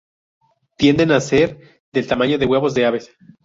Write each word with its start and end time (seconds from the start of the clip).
Tienden 0.77 1.11
a 1.11 1.21
ser 1.21 1.83
del 1.93 2.07
tamaño 2.07 2.39
de 2.39 2.47
huevos 2.47 2.73
de 2.73 2.87
aves. 2.87 3.11